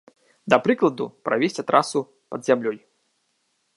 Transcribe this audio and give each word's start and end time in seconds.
Да 0.53 0.57
прыкладу, 0.67 1.05
правесці 1.29 1.65
трасу 1.73 1.99
пад 2.29 2.41
зямлёй. 2.51 2.77